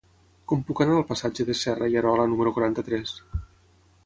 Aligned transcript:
Com 0.51 0.63
puc 0.69 0.81
anar 0.85 0.95
al 1.01 1.05
passatge 1.11 1.47
de 1.51 1.57
Serra 1.59 1.91
i 1.93 2.01
Arola 2.03 2.27
número 2.33 2.55
quaranta-tres? 2.57 3.15